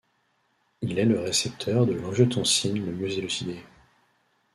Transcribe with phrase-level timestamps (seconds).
[0.81, 3.61] Il est le récepteur de l'angiotensine le mieux élucidé.